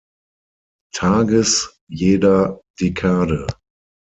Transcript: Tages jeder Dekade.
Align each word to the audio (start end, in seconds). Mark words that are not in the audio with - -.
Tages 0.95 1.77
jeder 1.87 2.59
Dekade. 2.79 3.45